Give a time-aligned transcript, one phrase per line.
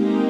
[0.00, 0.29] Welcome to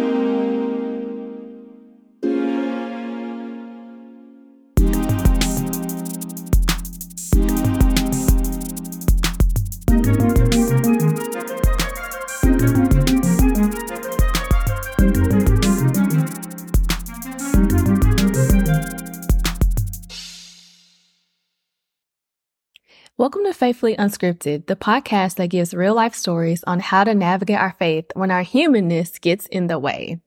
[23.60, 28.06] Faithfully Unscripted, the podcast that gives real life stories on how to navigate our faith
[28.14, 30.18] when our humanness gets in the way.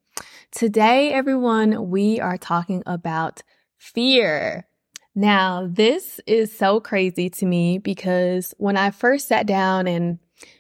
[0.52, 3.42] Today, everyone, we are talking about
[3.80, 4.68] fear.
[5.16, 10.20] Now, this is so crazy to me because when I first sat down and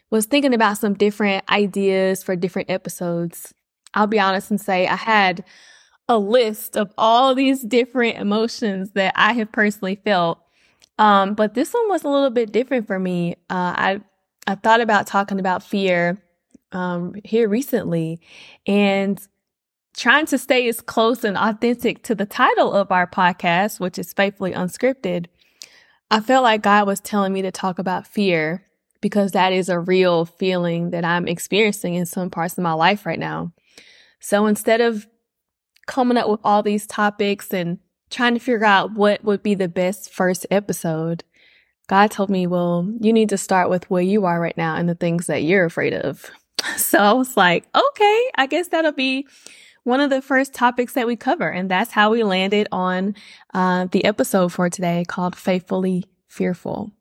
[0.09, 3.53] was thinking about some different ideas for different episodes,
[3.93, 5.45] I'll be honest and say I had
[6.09, 10.42] a list of all these different emotions that I have personally felt
[10.99, 13.35] um, but this one was a little bit different for me.
[13.49, 14.01] Uh, I
[14.45, 16.21] I thought about talking about fear
[16.71, 18.20] um, here recently,
[18.67, 19.25] and
[19.95, 24.13] trying to stay as close and authentic to the title of our podcast, which is
[24.13, 25.27] Faithfully Unscripted.
[26.09, 28.65] I felt like God was telling me to talk about fear
[29.01, 33.05] because that is a real feeling that I'm experiencing in some parts of my life
[33.05, 33.51] right now.
[34.20, 35.07] So instead of
[35.87, 37.79] coming up with all these topics and
[38.13, 41.23] trying to figure out what would be the best first episode,
[41.87, 44.87] God told me, well, you need to start with where you are right now and
[44.87, 46.29] the things that you're afraid of.
[46.77, 49.27] So I was like, okay, I guess that'll be
[49.84, 51.49] one of the first topics that we cover.
[51.49, 53.15] And that's how we landed on
[53.53, 56.91] uh, the episode for today called Faithfully Fearful.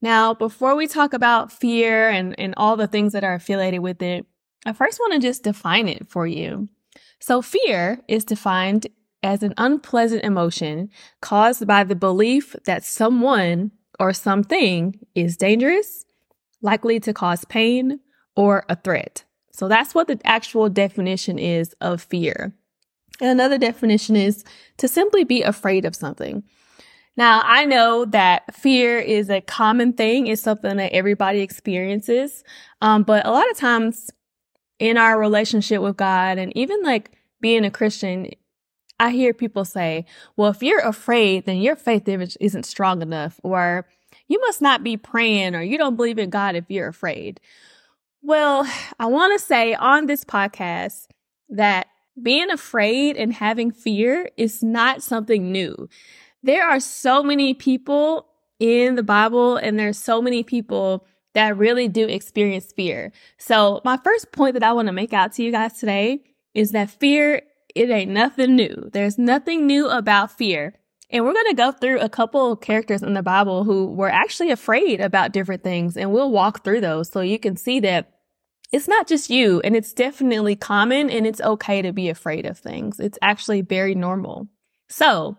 [0.00, 4.00] Now, before we talk about fear and, and all the things that are affiliated with
[4.02, 4.24] it,
[4.64, 6.68] I first want to just define it for you.
[7.18, 8.86] So fear is defined
[9.22, 16.04] as an unpleasant emotion caused by the belief that someone or something is dangerous,
[16.62, 18.00] likely to cause pain,
[18.36, 19.24] or a threat.
[19.52, 22.54] So that's what the actual definition is of fear.
[23.20, 24.44] And another definition is
[24.76, 26.42] to simply be afraid of something.
[27.16, 30.26] Now, I know that fear is a common thing.
[30.26, 32.44] It's something that everybody experiences.
[32.82, 34.10] Um, but a lot of times
[34.78, 38.28] in our relationship with God and even like being a Christian,
[38.98, 43.86] I hear people say, well, if you're afraid, then your faith isn't strong enough, or
[44.28, 47.40] you must not be praying, or you don't believe in God if you're afraid.
[48.22, 48.66] Well,
[48.98, 51.08] I want to say on this podcast
[51.48, 51.86] that
[52.20, 55.88] being afraid and having fear is not something new.
[56.42, 58.26] There are so many people
[58.58, 63.12] in the Bible, and there's so many people that really do experience fear.
[63.36, 66.22] So, my first point that I want to make out to you guys today
[66.54, 67.42] is that fear
[67.76, 68.88] it ain't nothing new.
[68.92, 70.74] There's nothing new about fear.
[71.10, 74.50] And we're going to go through a couple characters in the Bible who were actually
[74.50, 78.12] afraid about different things, and we'll walk through those so you can see that
[78.72, 82.58] it's not just you, and it's definitely common, and it's okay to be afraid of
[82.58, 82.98] things.
[82.98, 84.48] It's actually very normal.
[84.88, 85.36] So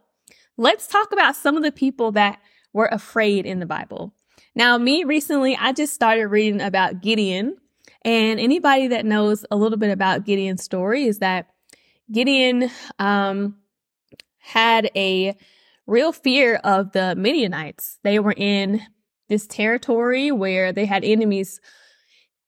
[0.55, 2.39] let's talk about some of the people that
[2.71, 4.13] were afraid in the Bible.
[4.55, 7.57] Now, me recently, I just started reading about Gideon,
[8.03, 11.47] and anybody that knows a little bit about Gideon's story is that
[12.11, 12.69] Gideon
[12.99, 13.57] um,
[14.39, 15.35] had a
[15.85, 17.99] real fear of the Midianites.
[18.03, 18.81] They were in
[19.29, 21.59] this territory where they had enemies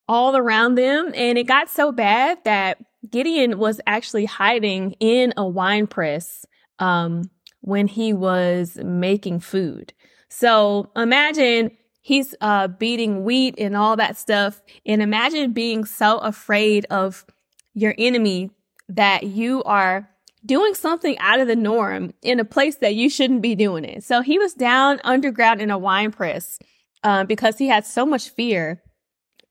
[0.08, 1.12] all around them.
[1.14, 6.46] And it got so bad that Gideon was actually hiding in a wine press
[6.80, 7.30] um,
[7.62, 9.94] when he was making food.
[10.30, 11.72] So imagine
[12.02, 14.62] he's uh, beating wheat and all that stuff.
[14.86, 17.26] And imagine being so afraid of
[17.74, 18.52] your enemy
[18.90, 20.10] that you are
[20.46, 24.04] doing something out of the norm in a place that you shouldn't be doing it.
[24.04, 26.60] So he was down underground in a wine press
[27.04, 28.82] um, because he had so much fear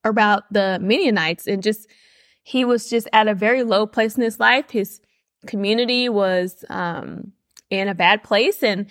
[0.04, 1.86] about the Midianites and just
[2.42, 4.70] he was just at a very low place in his life.
[4.70, 5.00] His
[5.46, 7.32] community was um,
[7.70, 8.86] in a bad place and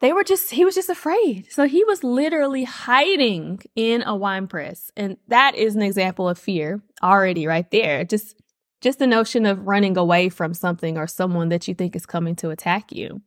[0.00, 1.46] they were just he was just afraid.
[1.50, 4.90] So he was literally hiding in a wine press.
[4.96, 8.04] And that is an example of fear already right there.
[8.04, 8.36] Just
[8.86, 12.36] just the notion of running away from something or someone that you think is coming
[12.36, 13.20] to attack you.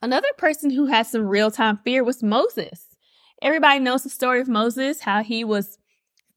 [0.00, 2.86] Another person who had some real time fear was Moses.
[3.42, 5.76] Everybody knows the story of Moses, how he was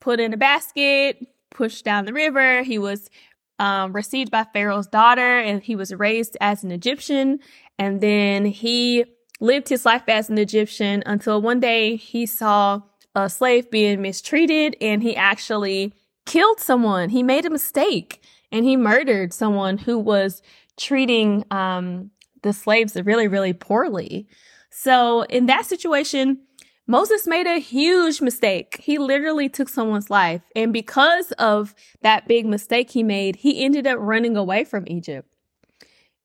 [0.01, 2.61] put in a basket, pushed down the river.
[2.61, 3.09] He was
[3.57, 7.39] um, received by Pharaoh's daughter and he was raised as an Egyptian.
[7.77, 9.05] And then he
[9.39, 12.81] lived his life as an Egyptian until one day he saw
[13.15, 15.93] a slave being mistreated and he actually
[16.29, 17.09] killed someone.
[17.09, 18.21] He made a mistake
[18.51, 20.43] and he murdered someone who was
[20.77, 22.11] treating um,
[22.43, 24.27] the slaves really, really poorly.
[24.69, 26.37] So in that situation,
[26.85, 28.79] Moses made a huge mistake.
[28.79, 30.43] He literally took someone's life.
[30.55, 31.73] And because of
[32.03, 35.27] that big mistake he made, he ended up running away from Egypt.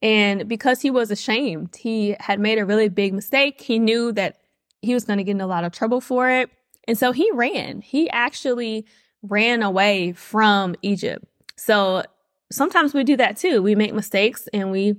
[0.03, 3.59] And because he was ashamed, he had made a really big mistake.
[3.63, 4.37] He knew that
[4.83, 6.51] he was going to get in a lot of trouble for it.
[6.87, 7.81] And so he ran.
[7.81, 8.85] He actually
[9.29, 11.25] ran away from Egypt.
[11.57, 12.05] So
[12.53, 13.63] sometimes we do that too.
[13.63, 14.97] We make mistakes and we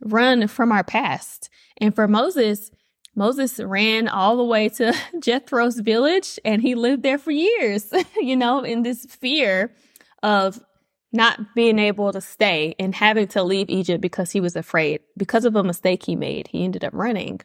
[0.00, 1.48] run from our past.
[1.78, 2.70] And for Moses,
[3.14, 8.36] Moses ran all the way to Jethro's village and he lived there for years, you
[8.36, 9.74] know, in this fear
[10.22, 10.62] of
[11.10, 15.46] not being able to stay and having to leave Egypt because he was afraid because
[15.46, 16.48] of a mistake he made.
[16.48, 17.40] He ended up running.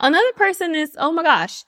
[0.00, 1.62] Another person is, oh my gosh.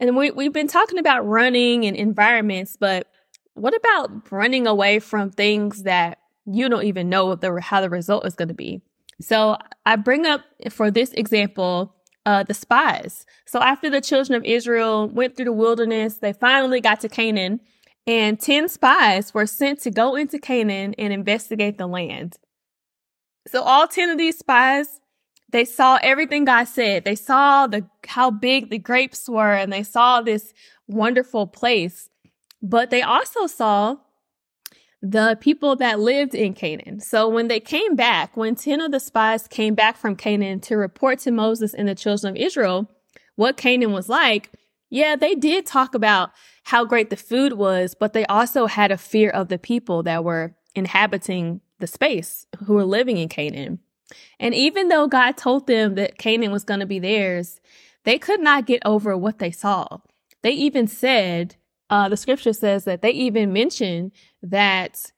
[0.00, 3.06] And we, we've been talking about running and environments, but
[3.54, 8.26] what about running away from things that you don't even know the, how the result
[8.26, 8.80] is going to be?
[9.20, 11.94] So I bring up for this example,
[12.24, 13.26] uh, the spies.
[13.46, 17.60] So after the children of Israel went through the wilderness, they finally got to Canaan,
[18.06, 22.38] and 10 spies were sent to go into Canaan and investigate the land.
[23.46, 25.00] So all 10 of these spies,
[25.52, 27.04] they saw everything God said.
[27.04, 30.52] They saw the how big the grapes were and they saw this
[30.86, 32.08] wonderful place.
[32.62, 33.96] But they also saw
[35.02, 37.00] the people that lived in Canaan.
[37.00, 40.76] So when they came back, when 10 of the spies came back from Canaan to
[40.76, 42.90] report to Moses and the children of Israel
[43.36, 44.50] what Canaan was like,
[44.90, 46.30] yeah, they did talk about
[46.64, 50.24] how great the food was, but they also had a fear of the people that
[50.24, 53.78] were inhabiting the space who were living in Canaan.
[54.38, 57.60] And even though God told them that Canaan was going to be theirs,
[58.04, 59.98] they could not get over what they saw.
[60.42, 61.56] They even said,
[61.90, 64.12] uh, the scripture says that they even mentioned
[64.42, 65.12] that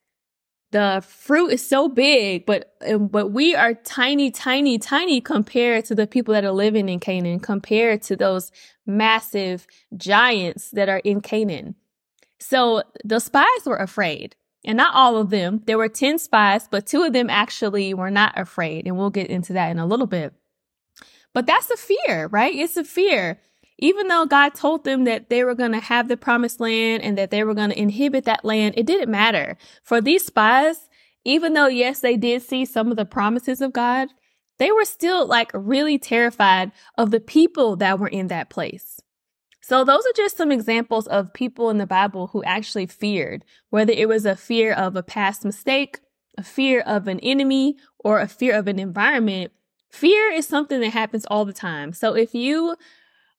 [0.73, 2.75] the fruit is so big, but
[3.11, 7.41] but we are tiny, tiny, tiny compared to the people that are living in Canaan,
[7.41, 8.51] compared to those
[8.87, 9.67] massive
[9.97, 11.77] giants that are in Canaan.
[12.41, 14.35] So the spies were afraid,
[14.65, 15.63] and not all of them.
[15.67, 19.29] There were ten spies, but two of them actually were not afraid, and we'll get
[19.29, 20.33] into that in a little bit.
[21.35, 22.55] But that's a fear, right?
[22.55, 23.41] It's a fear
[23.83, 27.19] even though God told them that they were going to have the promised land and
[27.19, 29.59] that they were going to inhabit that land, it didn't matter.
[29.83, 30.89] For these spies,
[31.25, 34.09] even though, yes, they did see some of the promises of God,
[34.61, 39.01] they were still like really terrified of the people that were in that place.
[39.63, 43.93] So those are just some examples of people in the Bible who actually feared, whether
[43.93, 46.01] it was a fear of a past mistake,
[46.37, 49.53] a fear of an enemy, or a fear of an environment.
[49.89, 51.93] Fear is something that happens all the time.
[51.93, 52.77] So if you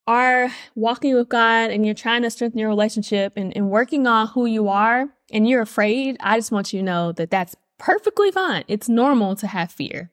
[0.08, 4.28] are walking with God and you're trying to strengthen your relationship and, and working on
[4.28, 8.32] who you are and you're afraid, I just want you to know that that's perfectly
[8.32, 8.64] fine.
[8.70, 10.12] It's normal to have fear.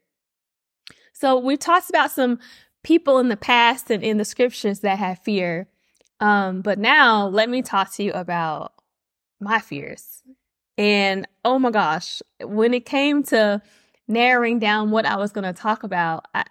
[1.12, 2.40] So we've talked about some
[2.82, 5.68] people in the past and in the scriptures that have fear.
[6.20, 8.72] Um, but now let me talk to you about
[9.40, 10.22] my fears.
[10.76, 13.62] And oh my gosh, when it came to
[14.06, 16.44] narrowing down what I was going to talk about, I,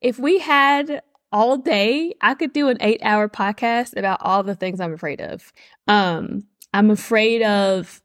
[0.00, 4.54] if we had all day, I could do an eight hour podcast about all the
[4.54, 5.52] things I'm afraid of.
[5.86, 8.02] Um, I'm afraid of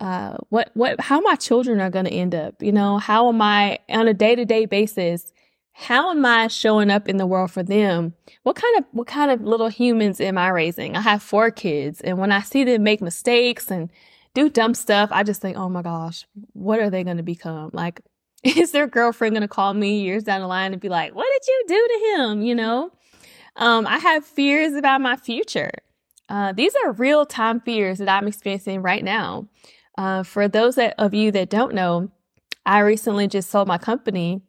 [0.00, 2.62] uh, what, what, how my children are going to end up.
[2.62, 5.32] You know, how am I on a day to day basis?
[5.76, 8.14] How am I showing up in the world for them?
[8.44, 10.96] What kind of, what kind of little humans am I raising?
[10.96, 13.90] I have four kids and when I see them make mistakes and
[14.34, 17.70] do dumb stuff, I just think, oh my gosh, what are they going to become?
[17.72, 18.00] Like,
[18.44, 21.26] is their girlfriend going to call me years down the line and be like, what
[21.32, 22.42] did you do to him?
[22.42, 22.90] You know,
[23.56, 25.72] um, I have fears about my future.
[26.28, 29.48] Uh, these are real time fears that I'm experiencing right now.
[29.98, 32.10] Uh, for those that, of you that don't know,
[32.64, 34.40] I recently just sold my company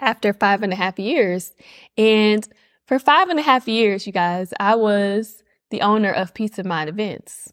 [0.00, 1.52] after five and a half years.
[1.96, 2.46] And
[2.86, 6.66] for five and a half years, you guys, I was the owner of Peace of
[6.66, 7.52] Mind Events.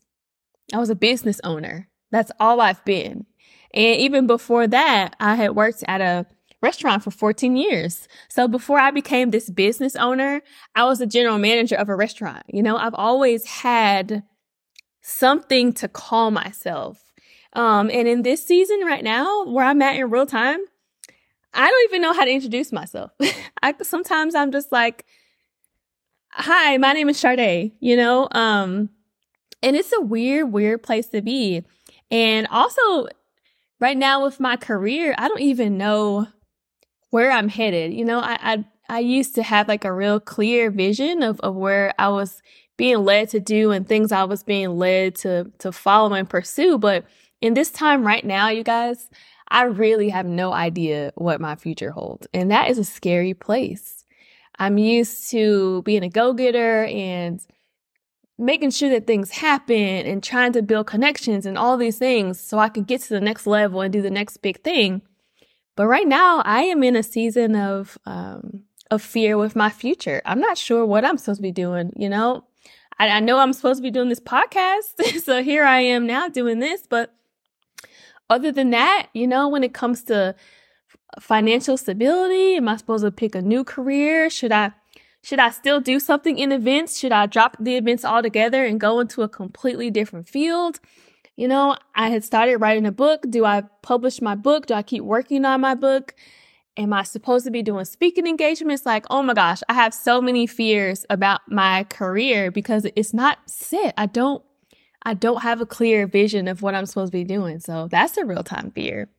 [0.74, 1.90] I was a business owner.
[2.12, 3.26] That's all I've been.
[3.74, 6.26] And even before that, I had worked at a
[6.62, 8.08] restaurant for 14 years.
[8.30, 10.42] So before I became this business owner,
[10.76, 12.44] I was a general manager of a restaurant.
[12.48, 14.24] You know, I've always had
[15.02, 17.04] something to call myself.
[17.54, 20.60] Um, and in this season right now, where I'm at in real time,
[21.58, 23.12] I don't even know how to introduce myself.
[23.64, 25.06] I, sometimes I'm just like,
[26.30, 28.28] hi, my name is Sade, you know?
[28.32, 28.90] Um,
[29.64, 31.64] and it's a weird, weird place to be.
[32.12, 33.08] And also,
[33.80, 36.28] right now with my career, I don't even know
[37.10, 37.92] where I'm headed.
[37.92, 41.56] You know, I, I, I used to have like a real clear vision of, of
[41.56, 42.42] where I was
[42.78, 46.78] being led to do and things I was being led to, to follow and pursue.
[46.78, 47.06] But
[47.42, 49.10] in this time right now, you guys,
[49.50, 52.28] I really have no idea what my future holds.
[52.34, 54.06] And that is a scary place.
[54.60, 57.46] I'm used to being a go getter and
[58.38, 62.60] making sure that things happen and trying to build connections and all these things so
[62.60, 65.02] I can get to the next level and do the next big thing.
[65.76, 70.22] But right now, I am in a season of um, of fear with my future.
[70.26, 71.92] I'm not sure what I'm supposed to be doing.
[71.96, 72.46] You know,
[72.98, 76.30] I, I know I'm supposed to be doing this podcast, so here I am now
[76.30, 76.88] doing this.
[76.88, 77.14] But
[78.30, 80.36] other than that, you know, when it comes to
[81.20, 84.30] financial stability, am I supposed to pick a new career?
[84.30, 84.72] Should I
[85.24, 86.98] should I still do something in events?
[86.98, 90.80] Should I drop the events altogether and go into a completely different field?
[91.36, 93.26] You know, I had started writing a book.
[93.30, 94.68] Do I publish my book?
[94.68, 96.16] Do I keep working on my book?
[96.78, 98.86] Am I supposed to be doing speaking engagements?
[98.86, 103.40] Like, oh my gosh, I have so many fears about my career because it's not
[103.48, 103.96] set.
[103.98, 104.44] I don't,
[105.04, 107.60] I don't have a clear vision of what I'm supposed to be doing.
[107.60, 109.10] So that's a real time fear.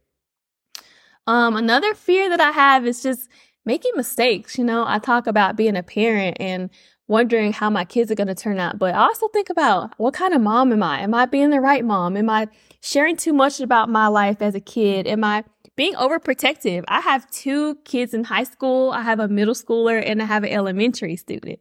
[1.26, 3.28] Um, another fear that I have is just
[3.64, 4.56] making mistakes.
[4.58, 6.70] You know, I talk about being a parent and
[7.06, 10.14] wondering how my kids are going to turn out, but I also think about what
[10.14, 11.00] kind of mom am I?
[11.00, 12.16] Am I being the right mom?
[12.16, 12.48] Am I
[12.80, 15.06] sharing too much about my life as a kid?
[15.06, 15.44] Am I
[15.74, 16.84] being overprotective?
[16.88, 18.90] I have two kids in high school.
[18.90, 21.60] I have a middle schooler and I have an elementary student.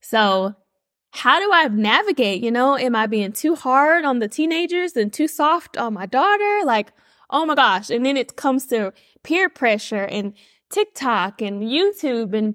[0.00, 0.54] So
[1.10, 2.42] how do I navigate?
[2.42, 6.06] You know, am I being too hard on the teenagers and too soft on my
[6.06, 6.60] daughter?
[6.64, 6.92] Like,
[7.30, 7.90] oh my gosh.
[7.90, 10.34] And then it comes to peer pressure and
[10.70, 12.54] TikTok and YouTube and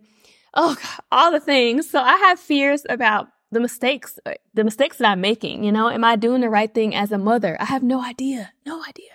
[0.53, 0.77] oh,
[1.11, 1.89] all the things.
[1.89, 5.63] So I have fears about the mistakes, uh, the mistakes that I'm making.
[5.63, 7.57] You know, am I doing the right thing as a mother?
[7.59, 9.09] I have no idea, no idea.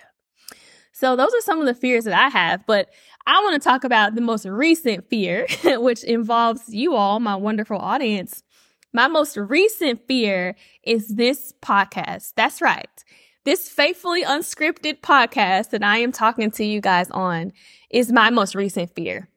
[0.91, 2.89] So those are some of the fears that I have, but
[3.25, 7.77] I want to talk about the most recent fear, which involves you all, my wonderful
[7.77, 8.43] audience.
[8.93, 12.33] My most recent fear is this podcast.
[12.35, 12.89] That's right.
[13.45, 17.53] This faithfully unscripted podcast that I am talking to you guys on
[17.89, 19.29] is my most recent fear.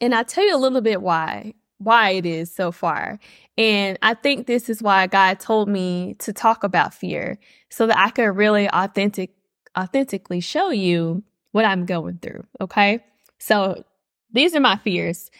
[0.00, 3.18] And I'll tell you a little bit why, why it is so far.
[3.56, 7.38] And I think this is why God told me to talk about fear
[7.70, 9.30] so that I could really authentic,
[9.78, 12.44] authentically show you what I'm going through.
[12.60, 13.04] Okay.
[13.38, 13.84] So
[14.32, 15.30] these are my fears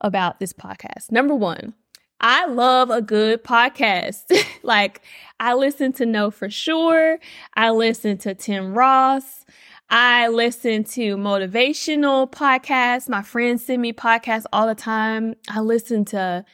[0.00, 1.10] about this podcast.
[1.10, 1.74] Number one,
[2.22, 4.32] I love a good podcast.
[4.62, 5.02] like
[5.40, 7.18] I listen to Know for Sure.
[7.54, 9.44] I listen to Tim Ross.
[9.90, 13.08] I listen to motivational podcasts.
[13.08, 15.34] My friends send me podcasts all the time.
[15.50, 16.44] I listen to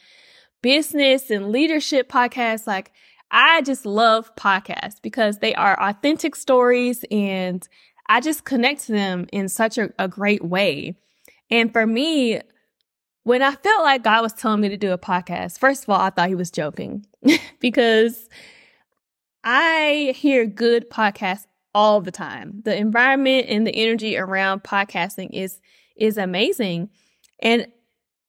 [0.61, 2.65] business and leadership podcasts.
[2.65, 2.91] Like,
[3.31, 7.65] I just love podcasts because they are authentic stories and
[8.07, 10.97] I just connect to them in such a, a great way.
[11.51, 12.41] And for me,
[13.23, 15.99] when I felt like God was telling me to do a podcast, first of all,
[15.99, 17.05] I thought he was joking
[17.59, 18.29] because
[19.43, 22.61] I hear good podcasts all the time.
[22.63, 25.59] The environment and the energy around podcasting is
[25.95, 26.89] is amazing.
[27.41, 27.67] And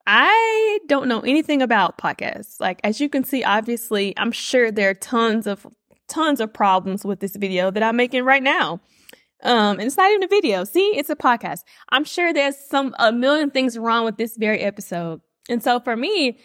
[0.07, 2.61] I don't know anything about podcasts.
[2.61, 5.67] Like as you can see obviously, I'm sure there are tons of
[6.09, 8.81] tons of problems with this video that I'm making right now.
[9.43, 10.65] Um, and it's not even a video.
[10.65, 11.61] See, it's a podcast.
[11.91, 15.21] I'm sure there's some a million things wrong with this very episode.
[15.49, 16.39] And so for me,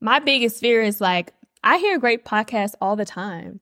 [0.00, 1.32] my biggest fear is like
[1.62, 3.60] I hear great podcasts all the time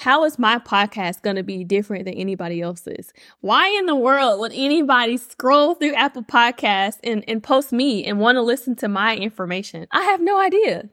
[0.00, 3.12] how is my podcast going to be different than anybody else's?
[3.40, 8.18] Why in the world would anybody scroll through Apple Podcasts and, and post me and
[8.18, 9.86] want to listen to my information?
[9.92, 10.88] I have no idea.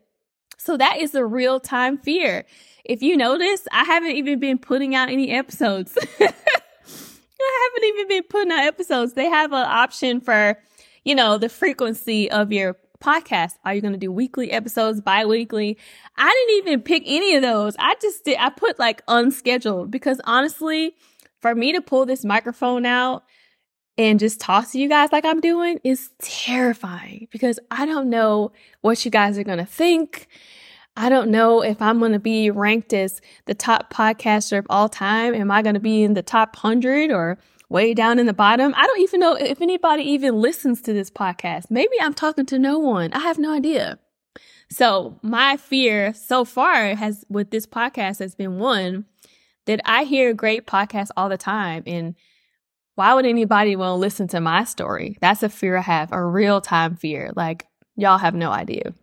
[0.57, 2.45] So that is a real time fear.
[2.83, 5.97] If you notice, I haven't even been putting out any episodes.
[7.39, 9.13] I haven't even been putting out episodes.
[9.13, 10.59] They have an option for,
[11.03, 13.53] you know, the frequency of your podcast.
[13.63, 15.77] Are you going to do weekly episodes, bi-weekly?
[16.17, 17.75] I didn't even pick any of those.
[17.79, 20.95] I just did, I put like unscheduled because honestly,
[21.41, 23.23] for me to pull this microphone out
[23.97, 28.51] and just talk to you guys like I'm doing is terrifying because I don't know
[28.81, 30.27] what you guys are going to think.
[30.97, 34.89] I don't know if I'm going to be ranked as the top podcaster of all
[34.89, 35.33] time.
[35.33, 37.37] Am I going to be in the top 100 or
[37.69, 38.73] way down in the bottom.
[38.75, 41.69] I don't even know if anybody even listens to this podcast.
[41.69, 43.13] Maybe I'm talking to no one.
[43.13, 43.99] I have no idea.
[44.69, 49.05] So my fear so far has with this podcast has been one
[49.65, 51.83] that I hear great podcasts all the time.
[51.85, 52.15] And
[52.95, 55.17] why would anybody want to listen to my story?
[55.21, 57.31] That's a fear I have, a real time fear.
[57.35, 58.93] Like y'all have no idea.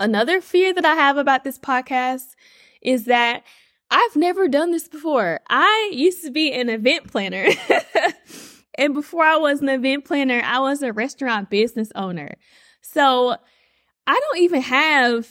[0.00, 2.34] Another fear that I have about this podcast
[2.80, 3.44] is that
[3.90, 5.40] I've never done this before.
[5.50, 7.48] I used to be an event planner.
[8.78, 12.36] and before I was an event planner, I was a restaurant business owner.
[12.80, 13.36] So
[14.06, 15.28] I don't even have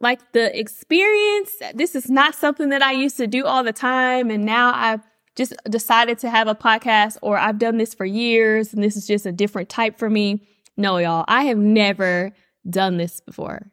[0.00, 1.52] like the experience.
[1.72, 4.28] This is not something that I used to do all the time.
[4.28, 5.02] And now I've
[5.36, 9.06] just decided to have a podcast or I've done this for years and this is
[9.06, 10.48] just a different type for me.
[10.76, 12.32] No, y'all, I have never
[12.68, 13.70] done this before.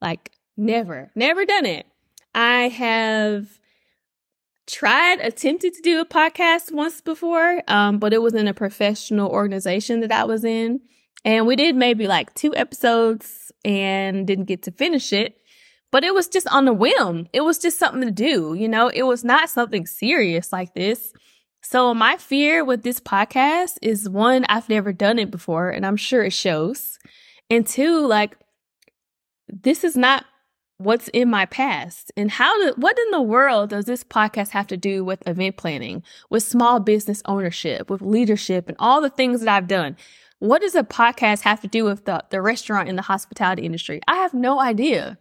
[0.00, 1.86] Like, never, never done it.
[2.34, 3.58] I have
[4.66, 9.28] tried, attempted to do a podcast once before, um, but it was in a professional
[9.28, 10.80] organization that I was in.
[11.24, 15.36] And we did maybe like two episodes and didn't get to finish it.
[15.90, 17.26] But it was just on a whim.
[17.32, 18.88] It was just something to do, you know?
[18.88, 21.12] It was not something serious like this.
[21.62, 25.96] So my fear with this podcast is one, I've never done it before and I'm
[25.96, 26.98] sure it shows.
[27.50, 28.36] And two, like,
[29.52, 30.24] this is not
[30.80, 32.10] what's in my past.
[32.16, 35.58] And how do, what in the world does this podcast have to do with event
[35.58, 39.96] planning with small business ownership with leadership and all the things that i've done?
[40.38, 44.00] What does a podcast have to do with the, the restaurant and the hospitality industry?
[44.08, 45.18] I have no idea.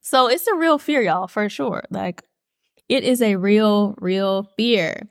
[0.00, 1.84] So it's a real fear y'all for sure.
[1.90, 2.24] Like
[2.88, 5.08] it is a real real fear.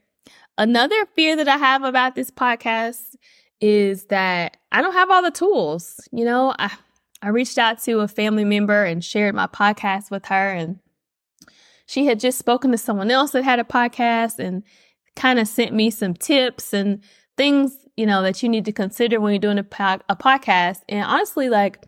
[0.58, 3.16] Another fear that i have about this podcast
[3.62, 6.54] is that i don't have all the tools you know?
[6.60, 6.72] I
[7.26, 10.78] I reached out to a family member and shared my podcast with her and
[11.88, 14.62] she had just spoken to someone else that had a podcast and
[15.16, 17.02] kind of sent me some tips and
[17.36, 20.82] things, you know, that you need to consider when you're doing a, po- a podcast.
[20.88, 21.84] And honestly, like,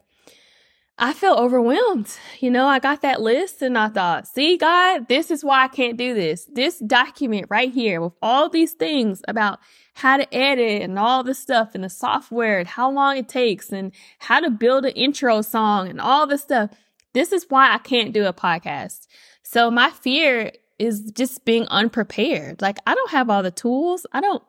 [1.00, 2.12] I felt overwhelmed.
[2.40, 5.68] You know, I got that list and I thought, see, God, this is why I
[5.68, 6.46] can't do this.
[6.52, 9.60] This document right here with all these things about
[9.94, 13.72] how to edit and all the stuff and the software and how long it takes
[13.72, 16.72] and how to build an intro song and all this stuff.
[17.14, 19.08] This is why I can't do a podcast.
[19.44, 22.62] So my fear is just being unprepared.
[22.62, 24.08] Like I don't have all the tools.
[24.14, 24.44] I don't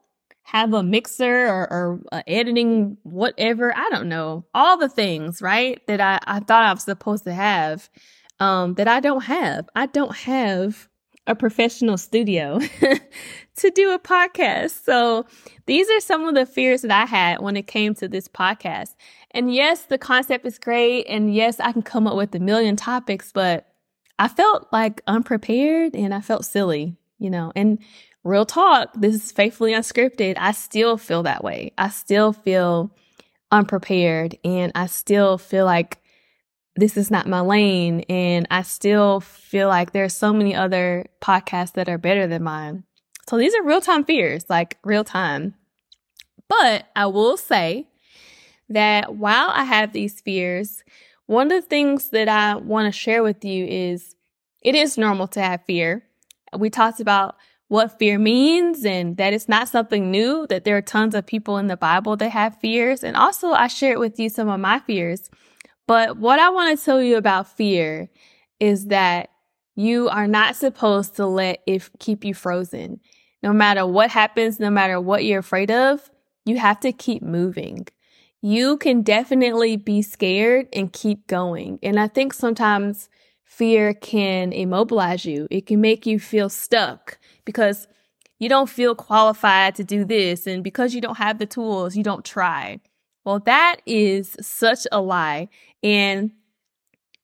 [0.48, 5.86] have a mixer or, or uh, editing whatever i don't know all the things right
[5.86, 7.90] that i, I thought i was supposed to have
[8.40, 9.68] um, that i don't have.
[9.74, 10.88] I don't have
[11.26, 12.58] a professional studio
[13.56, 14.84] to do a podcast.
[14.84, 15.26] So
[15.66, 18.94] these are some of the fears that i had when it came to this podcast.
[19.32, 22.76] And yes the concept is great and yes i can come up with a million
[22.76, 23.66] topics but
[24.18, 27.78] i felt like unprepared and i felt silly you know and
[28.28, 30.34] real talk, this is faithfully unscripted.
[30.36, 31.72] I still feel that way.
[31.78, 32.90] I still feel
[33.50, 35.98] unprepared and I still feel like
[36.76, 38.00] this is not my lane.
[38.08, 42.84] And I still feel like there's so many other podcasts that are better than mine.
[43.28, 45.54] So these are real time fears, like real time.
[46.48, 47.88] But I will say
[48.68, 50.84] that while I have these fears,
[51.26, 54.14] one of the things that I want to share with you is
[54.62, 56.04] it is normal to have fear.
[56.56, 57.36] We talked about
[57.68, 61.58] what fear means and that it's not something new, that there are tons of people
[61.58, 63.04] in the Bible that have fears.
[63.04, 65.30] And also I shared with you some of my fears.
[65.86, 68.10] But what I want to tell you about fear
[68.58, 69.30] is that
[69.74, 73.00] you are not supposed to let it keep you frozen.
[73.42, 76.10] No matter what happens, no matter what you're afraid of,
[76.44, 77.86] you have to keep moving.
[78.40, 81.78] You can definitely be scared and keep going.
[81.82, 83.08] And I think sometimes
[83.44, 85.46] fear can immobilize you.
[85.50, 87.88] It can make you feel stuck because
[88.38, 90.46] you don't feel qualified to do this.
[90.46, 92.78] And because you don't have the tools, you don't try.
[93.24, 95.48] Well, that is such a lie.
[95.82, 96.32] And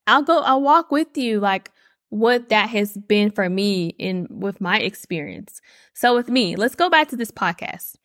[0.06, 1.70] I'll go, I'll walk with you like
[2.08, 5.60] what that has been for me in with my experience.
[5.92, 7.96] So with me, let's go back to this podcast.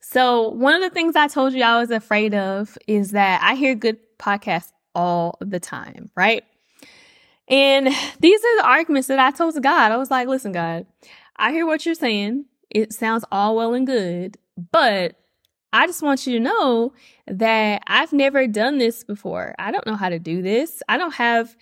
[0.00, 3.54] So one of the things I told you I was afraid of is that I
[3.54, 6.42] hear good podcasts all the time, right?
[7.48, 7.86] And
[8.18, 9.92] these are the arguments that I told to God.
[9.92, 10.86] I was like, listen, God,
[11.38, 12.46] I hear what you're saying.
[12.70, 14.38] It sounds all well and good,
[14.72, 15.16] but
[15.72, 16.92] I just want you to know
[17.26, 19.54] that I've never done this before.
[19.58, 20.82] I don't know how to do this.
[20.88, 21.54] I don't have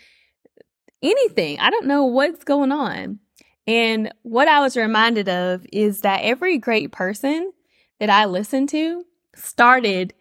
[1.02, 1.58] anything.
[1.58, 3.18] I don't know what's going on.
[3.66, 7.52] And what I was reminded of is that every great person
[7.98, 10.14] that I listened to started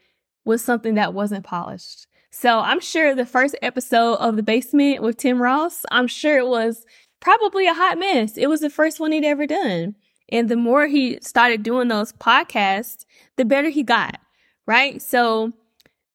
[0.45, 2.07] with something that wasn't polished.
[2.31, 6.47] So I'm sure the first episode of The Basement with Tim Ross, I'm sure it
[6.47, 6.85] was
[7.23, 8.37] probably a hot mess.
[8.37, 9.95] It was the first one he'd ever done.
[10.29, 13.05] And the more he started doing those podcasts,
[13.37, 14.19] the better he got,
[14.67, 15.01] right?
[15.01, 15.53] So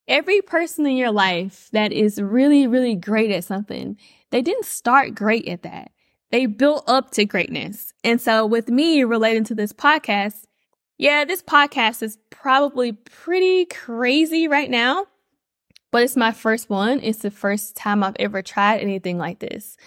[0.07, 3.97] every person in your life that is really, really great at something,
[4.29, 5.91] they didn't start great at that.
[6.31, 7.91] They built up to greatness.
[8.03, 10.43] And so with me relating to this podcast,
[10.99, 15.07] yeah, this podcast is probably pretty crazy right now
[15.91, 16.99] but it's my first one.
[17.01, 19.77] It's the first time I've ever tried anything like this.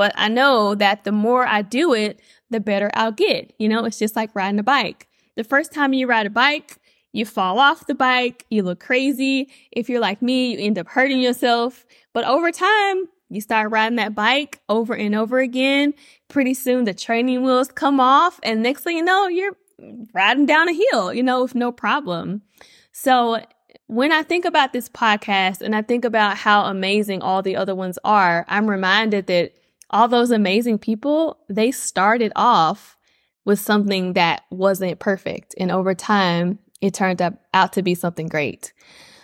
[0.00, 3.52] But I know that the more I do it, the better I'll get.
[3.58, 5.06] You know, it's just like riding a bike.
[5.36, 6.78] The first time you ride a bike,
[7.12, 9.50] you fall off the bike, you look crazy.
[9.72, 11.84] If you're like me, you end up hurting yourself.
[12.14, 15.92] But over time, you start riding that bike over and over again.
[16.28, 19.54] Pretty soon the training wheels come off and next thing you know, you're
[20.14, 22.40] riding down a hill, you know, with no problem.
[22.92, 23.44] So
[23.86, 27.74] when I think about this podcast and I think about how amazing all the other
[27.74, 29.52] ones are, I'm reminded that
[29.90, 32.96] all those amazing people, they started off
[33.44, 35.54] with something that wasn't perfect.
[35.58, 38.72] And over time, it turned up, out to be something great.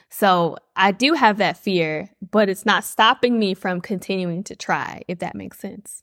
[0.09, 5.03] So I do have that fear, but it's not stopping me from continuing to try,
[5.09, 6.03] if that makes sense.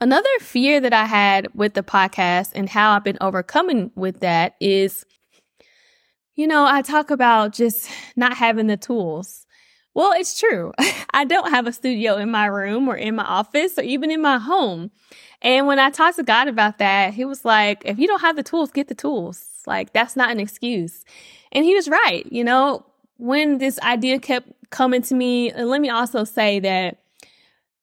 [0.00, 4.54] Another fear that I had with the podcast and how I've been overcoming with that
[4.60, 5.04] is,
[6.36, 9.44] you know, I talk about just not having the tools.
[9.98, 10.72] Well, it's true.
[11.12, 14.22] I don't have a studio in my room or in my office or even in
[14.22, 14.92] my home.
[15.42, 18.36] And when I talked to God about that, he was like, if you don't have
[18.36, 19.44] the tools, get the tools.
[19.66, 21.04] Like, that's not an excuse.
[21.50, 22.24] And he was right.
[22.30, 26.98] You know, when this idea kept coming to me, and let me also say that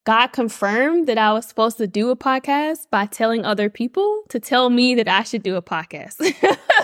[0.05, 4.39] God confirmed that I was supposed to do a podcast by telling other people to
[4.39, 6.33] tell me that I should do a podcast,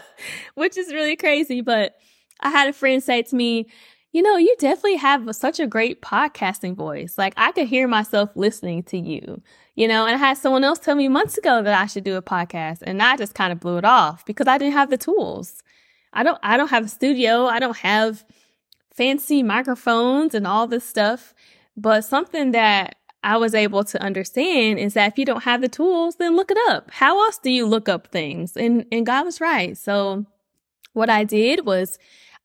[0.56, 1.62] which is really crazy.
[1.62, 1.96] But
[2.42, 3.68] I had a friend say to me,
[4.12, 7.18] you know, you definitely have such a great podcasting voice.
[7.18, 9.42] Like I could hear myself listening to you,
[9.76, 12.18] you know, and I had someone else tell me months ago that I should do
[12.18, 14.98] a podcast and I just kind of blew it off because I didn't have the
[14.98, 15.64] tools.
[16.14, 17.46] I don't, I don't have a studio.
[17.46, 18.26] I don't have
[18.94, 21.34] fancy microphones and all this stuff.
[21.78, 25.70] But something that I was able to understand is that if you don't have the
[25.70, 26.92] tools, then look it up.
[26.92, 28.58] How else do you look up things?
[28.58, 29.78] And and God was right.
[29.78, 30.26] So
[30.94, 31.98] what I did was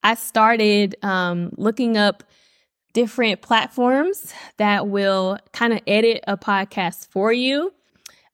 [0.06, 2.22] I started um, looking up
[2.92, 7.72] different platforms that will kind of edit a podcast for you.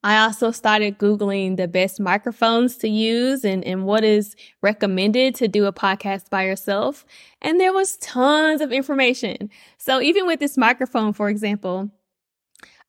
[0.03, 5.47] I also started Googling the best microphones to use and, and what is recommended to
[5.47, 7.07] do a podcast by yourself.
[7.41, 9.49] And there was tons of information.
[9.79, 11.89] So even with this microphone, for example,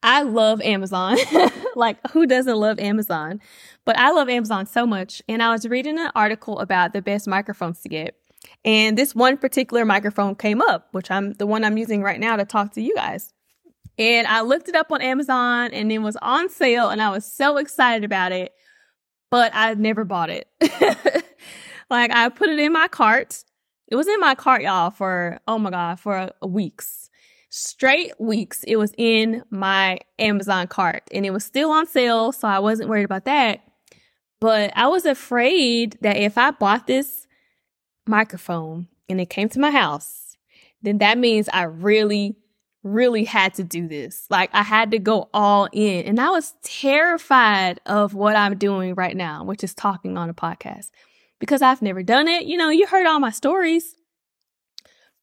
[0.03, 1.17] I love Amazon.
[1.75, 3.41] like, who doesn't love Amazon?
[3.87, 5.23] But I love Amazon so much.
[5.27, 8.15] And I was reading an article about the best microphones to get.
[8.65, 12.37] And this one particular microphone came up, which I'm the one I'm using right now
[12.37, 13.33] to talk to you guys.
[13.99, 17.25] And I looked it up on Amazon and it was on sale and I was
[17.25, 18.53] so excited about it,
[19.31, 20.49] but I never bought it.
[21.91, 23.45] like I put it in my cart.
[23.87, 27.05] It was in my cart, y'all, for, oh my God, for weeks
[27.57, 32.49] straight weeks it was in my Amazon cart and it was still on sale, so
[32.49, 33.61] I wasn't worried about that.
[34.41, 37.24] But I was afraid that if I bought this
[38.07, 40.37] microphone and it came to my house,
[40.83, 42.37] then that means I really,
[42.83, 44.27] really had to do this.
[44.31, 46.05] Like I had to go all in.
[46.05, 50.35] And I was terrified of what I'm doing right now, which is talking on a
[50.35, 50.91] podcast
[51.41, 52.45] because I've never done it.
[52.45, 53.95] You know, you heard all my stories.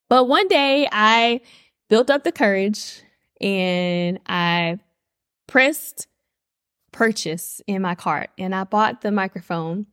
[0.10, 1.42] But one day I
[1.90, 3.02] built up the courage
[3.40, 4.80] and I
[5.48, 6.08] pressed
[6.92, 9.88] purchase in my cart and I bought the microphone.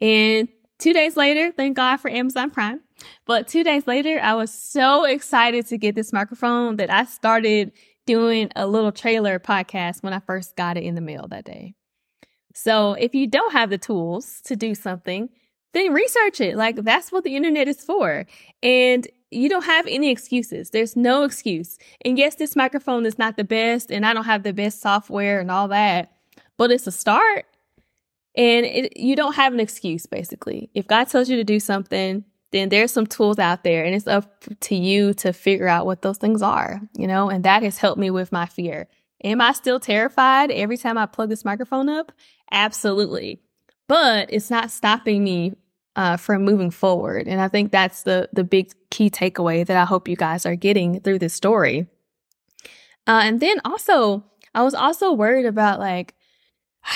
[0.00, 2.80] And two days later, thank God for Amazon Prime.
[3.26, 7.72] But two days later, I was so excited to get this microphone that I started
[8.06, 11.74] doing a little trailer podcast when I first got it in the mail that day.
[12.54, 15.28] So if you don't have the tools to do something,
[15.72, 16.56] then research it.
[16.56, 18.26] Like that's what the internet is for.
[18.62, 20.70] And you don't have any excuses.
[20.70, 21.78] There's no excuse.
[22.04, 25.40] And yes, this microphone is not the best and I don't have the best software
[25.40, 26.12] and all that,
[26.56, 27.46] but it's a start.
[28.36, 30.70] And it, you don't have an excuse, basically.
[30.74, 34.06] If God tells you to do something, then there's some tools out there and it's
[34.06, 37.78] up to you to figure out what those things are, you know, and that has
[37.78, 38.88] helped me with my fear.
[39.24, 42.12] Am I still terrified every time I plug this microphone up?
[42.52, 43.40] Absolutely.
[43.88, 45.54] But it's not stopping me
[45.96, 47.26] uh, from moving forward.
[47.26, 50.56] And I think that's the the big key takeaway that I hope you guys are
[50.56, 51.86] getting through this story.
[53.06, 56.14] Uh, and then also, I was also worried about like,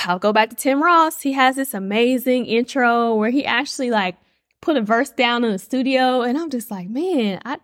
[0.04, 1.22] I'll go back to Tim Ross.
[1.22, 4.16] He has this amazing intro where he actually like
[4.60, 7.58] put a verse down in the studio, and I'm just like, man, I.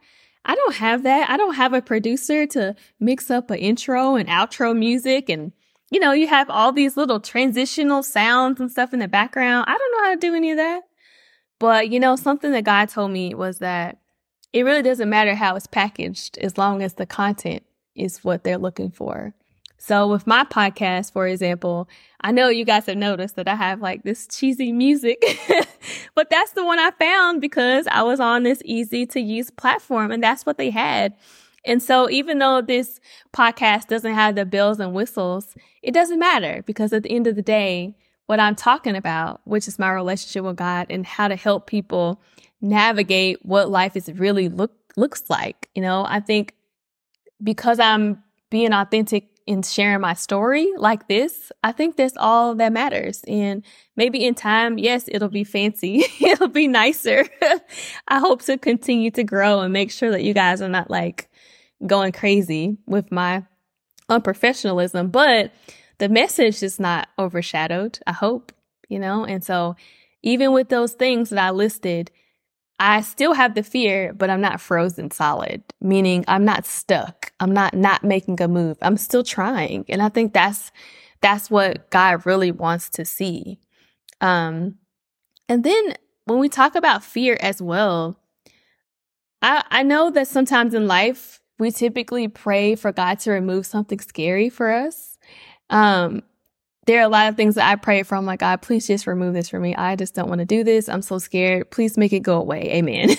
[0.47, 1.31] I don't have that.
[1.31, 5.53] I don't have a producer to mix up an intro and outro music and
[5.91, 9.67] you know, you have all these little transitional sounds and stuff in the background.
[9.69, 10.83] I don't know how to do any of that.
[11.61, 13.99] But, you know, something that God told me was that
[14.53, 17.63] it really doesn't matter how it's packaged as long as the content
[17.95, 19.35] is what they're looking for.
[19.87, 21.91] So with my podcast, for example,
[22.23, 25.23] I know you guys have noticed that I have like this cheesy music,
[26.15, 30.11] but that's the one I found because I was on this easy to use platform
[30.11, 31.15] and that's what they had.
[31.67, 32.99] And so even though this
[33.37, 37.37] podcast doesn't have the bells and whistles, it doesn't matter because at the end of
[37.37, 37.95] the day,
[38.25, 42.23] what I'm talking about, which is my relationship with God and how to help people
[42.63, 45.69] navigate what life is really look looks like.
[45.75, 46.55] You know, I think
[47.43, 52.73] because I'm being authentic in sharing my story like this, I think that's all that
[52.73, 53.23] matters.
[53.29, 53.63] And
[53.97, 56.05] maybe in time, yes, it'll be fancy.
[56.21, 57.27] it'll be nicer.
[58.09, 61.29] I hope to continue to grow and make sure that you guys are not like
[61.87, 63.45] going crazy with my
[64.09, 65.53] unprofessionalism, but
[65.99, 68.53] the message is not overshadowed, I hope,
[68.89, 69.25] you know?
[69.25, 69.77] And so
[70.23, 72.11] even with those things that I listed,
[72.81, 77.33] I still have the fear, but I'm not frozen solid, meaning I'm not stuck.
[77.41, 78.79] I'm not not making a move.
[78.83, 79.85] I'm still trying.
[79.89, 80.73] And I think that's
[81.21, 83.61] that's what God really wants to see.
[84.21, 84.77] Um
[85.49, 88.19] and then when we talk about fear as well,
[89.41, 94.01] I I know that sometimes in life we typically pray for God to remove something
[94.01, 95.17] scary for us.
[95.71, 96.23] Um
[96.87, 99.35] there are a lot of things that I pray from, like, God, please just remove
[99.35, 99.75] this from me.
[99.75, 100.89] I just don't want to do this.
[100.89, 101.71] I'm so scared.
[101.71, 102.71] Please make it go away.
[102.73, 103.11] Amen.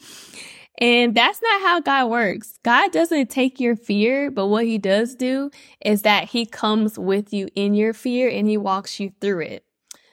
[0.78, 2.58] and that's not how God works.
[2.62, 5.50] God doesn't take your fear, but what he does do
[5.84, 9.64] is that he comes with you in your fear and he walks you through it.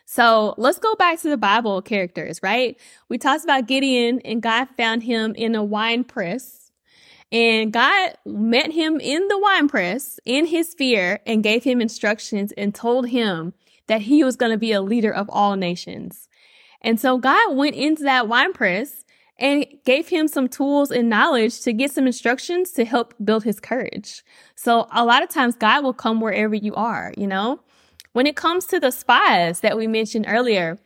[0.05, 2.77] So let's go back to the Bible characters, right?
[3.07, 6.60] We talked about Gideon and God found him in a wine press
[7.31, 12.51] and God met him in the wine press in his fear and gave him instructions
[12.53, 13.53] and told him
[13.87, 16.27] that he was going to be a leader of all nations.
[16.81, 19.05] And so God went into that wine press
[19.37, 23.59] and gave him some tools and knowledge to get some instructions to help build his
[23.59, 24.23] courage.
[24.55, 27.61] So a lot of times God will come wherever you are, you know?
[28.13, 30.77] When it comes to the spies that we mentioned earlier,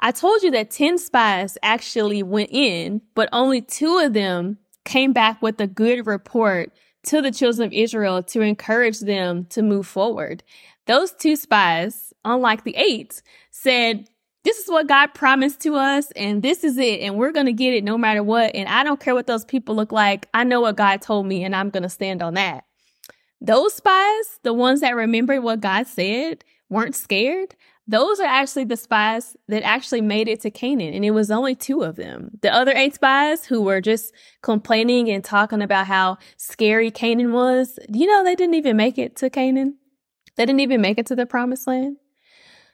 [0.00, 5.12] I told you that 10 spies actually went in, but only two of them came
[5.12, 6.72] back with a good report
[7.04, 10.42] to the children of Israel to encourage them to move forward.
[10.86, 13.20] Those two spies, unlike the eight,
[13.50, 14.08] said,
[14.44, 17.52] this is what God promised to us and this is it and we're going to
[17.52, 18.54] get it no matter what.
[18.54, 20.28] And I don't care what those people look like.
[20.32, 22.64] I know what God told me and I'm going to stand on that.
[23.40, 27.56] Those spies, the ones that remembered what God said, weren't scared.
[27.88, 31.54] Those are actually the spies that actually made it to Canaan, and it was only
[31.54, 32.30] two of them.
[32.42, 37.78] The other eight spies who were just complaining and talking about how scary Canaan was,
[37.88, 39.76] you know, they didn't even make it to Canaan.
[40.36, 41.98] They didn't even make it to the promised land.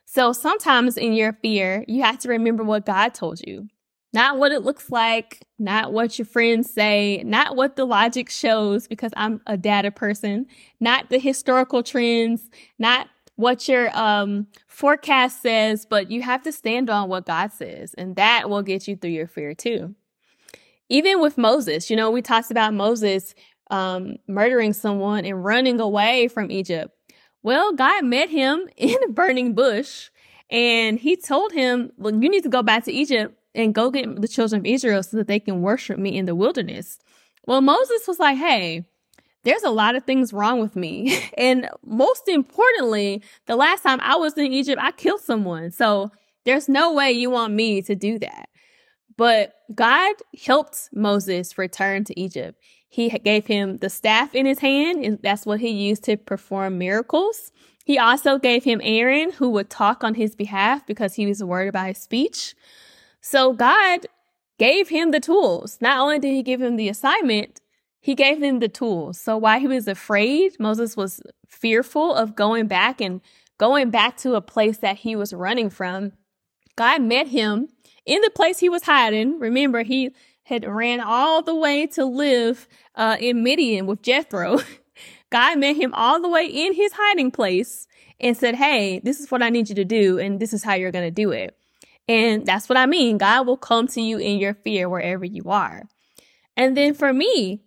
[0.06, 3.68] So sometimes in your fear, you have to remember what God told you.
[4.14, 8.86] Not what it looks like, not what your friends say, not what the logic shows,
[8.86, 10.46] because I'm a data person,
[10.80, 16.90] not the historical trends, not what your um, forecast says, but you have to stand
[16.90, 19.94] on what God says, and that will get you through your fear too.
[20.88, 23.34] Even with Moses, you know, we talked about Moses
[23.70, 26.94] um, murdering someone and running away from Egypt.
[27.42, 30.10] Well, God met him in a burning bush
[30.50, 34.20] and he told him, Well, you need to go back to Egypt and go get
[34.20, 36.98] the children of Israel so that they can worship me in the wilderness.
[37.46, 38.84] Well, Moses was like, Hey,
[39.44, 41.18] there's a lot of things wrong with me.
[41.38, 45.70] And most importantly, the last time I was in Egypt, I killed someone.
[45.70, 46.12] So
[46.44, 48.48] there's no way you want me to do that.
[49.16, 52.60] But God helped Moses return to Egypt.
[52.88, 56.78] He gave him the staff in his hand, and that's what he used to perform
[56.78, 57.50] miracles.
[57.84, 61.68] He also gave him Aaron, who would talk on his behalf because he was worried
[61.68, 62.54] about his speech.
[63.20, 64.06] So God
[64.58, 65.78] gave him the tools.
[65.80, 67.61] Not only did he give him the assignment,
[68.02, 69.18] he gave them the tools.
[69.18, 73.20] So while he was afraid, Moses was fearful of going back and
[73.58, 76.12] going back to a place that he was running from.
[76.74, 77.68] God met him
[78.04, 79.38] in the place he was hiding.
[79.38, 80.10] Remember, he
[80.42, 84.58] had ran all the way to live uh, in Midian with Jethro.
[85.30, 87.86] God met him all the way in his hiding place
[88.18, 90.74] and said, Hey, this is what I need you to do, and this is how
[90.74, 91.56] you're going to do it.
[92.08, 93.16] And that's what I mean.
[93.16, 95.84] God will come to you in your fear wherever you are.
[96.56, 97.62] And then for me,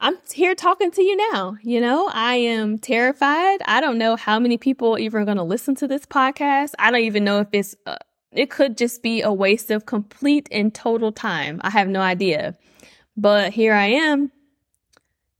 [0.00, 1.56] I'm here talking to you now.
[1.62, 3.60] You know, I am terrified.
[3.64, 6.74] I don't know how many people even are going to listen to this podcast.
[6.78, 7.96] I don't even know if it's, uh,
[8.30, 11.60] it could just be a waste of complete and total time.
[11.64, 12.56] I have no idea.
[13.16, 14.30] But here I am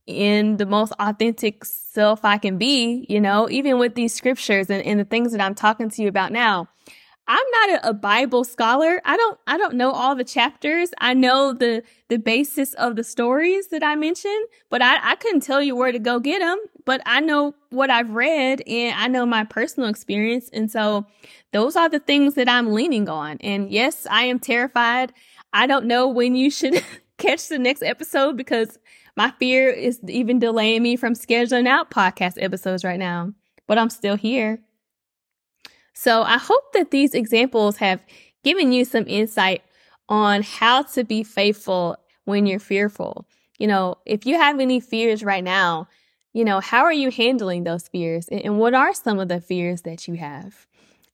[0.05, 4.83] in the most authentic self I can be, you know, even with these scriptures and,
[4.83, 6.67] and the things that I'm talking to you about now.
[7.29, 8.99] I'm not a, a, Bible scholar.
[9.05, 10.89] I don't I don't know all the chapters.
[10.97, 15.41] I know the the basis of the stories that I mentioned, but I, I couldn't
[15.41, 16.57] tell you where to go get them.
[16.85, 20.49] But I know what I've read and I know my personal experience.
[20.51, 21.05] And so
[21.53, 23.37] those are the things that I'm leaning on.
[23.41, 25.13] And yes, I am terrified.
[25.53, 26.83] I don't know when you should
[27.19, 28.79] catch the next episode because
[29.15, 33.33] my fear is even delaying me from scheduling out podcast episodes right now.
[33.67, 34.61] But I'm still here.
[35.93, 38.01] So I hope that these examples have
[38.43, 39.63] given you some insight
[40.07, 43.27] on how to be faithful when you're fearful.
[43.57, 45.87] You know, if you have any fears right now,
[46.33, 48.27] you know, how are you handling those fears?
[48.29, 50.67] And what are some of the fears that you have?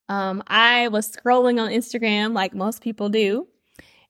[0.07, 3.47] Um, I was scrolling on Instagram like most people do,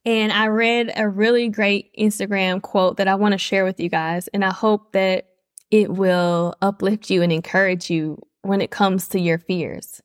[0.04, 3.89] and I read a really great Instagram quote that I want to share with you
[3.89, 4.28] guys.
[4.30, 5.28] And I hope that
[5.71, 10.01] it will uplift you and encourage you when it comes to your fears.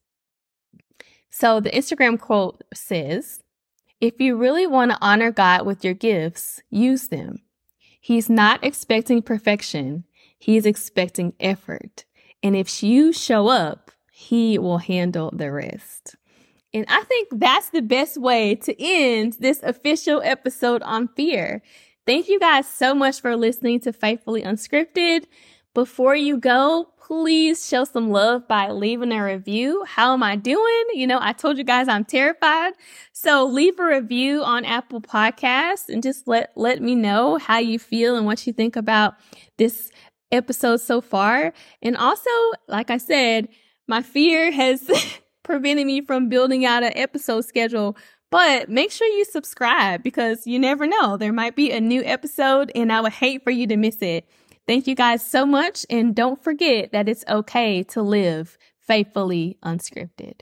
[1.40, 3.42] So the Instagram quote says,
[3.98, 7.40] if you really want to honor God with your gifts, use them.
[7.98, 10.05] He's not expecting perfection.
[10.38, 12.05] He's expecting effort.
[12.42, 16.14] And if you show up, he will handle the rest.
[16.74, 21.62] And I think that's the best way to end this official episode on fear.
[22.05, 25.24] Thank you guys so much for listening to Faithfully Unscripted.
[25.72, 29.83] Before you go, please show some love by leaving a review.
[29.85, 30.85] How am I doing?
[30.94, 32.75] You know, I told you guys I'm terrified.
[33.12, 37.81] So leave a review on Apple Podcasts and just let, let me know how you
[37.81, 39.14] feel and what you think about
[39.59, 39.90] this
[40.31, 41.53] episode so far.
[41.83, 42.31] And also,
[42.68, 43.49] like I said,
[43.88, 44.88] my fear has
[45.42, 47.96] prevented me from building out an episode schedule.
[48.31, 51.16] But make sure you subscribe because you never know.
[51.16, 54.29] There might be a new episode and I would hate for you to miss it.
[54.66, 55.85] Thank you guys so much.
[55.90, 60.40] And don't forget that it's okay to live faithfully unscripted.